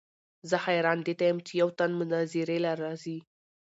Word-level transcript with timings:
زۀ 0.49 0.57
حېران 0.65 0.99
دې 1.05 1.13
ته 1.19 1.23
يم 1.29 1.37
چې 1.47 1.53
يو 1.61 1.69
تن 1.77 1.91
مناظرې 1.99 2.57
له 2.65 2.71
راځي 2.81 3.17